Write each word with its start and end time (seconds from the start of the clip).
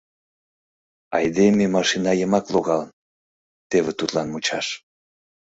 —Айдеме 1.17 1.65
машина 1.75 2.11
йымак 2.17 2.45
логалын— 2.53 2.89
теве 3.69 3.91
тудлан 3.99 4.27
мучаш. 4.31 4.67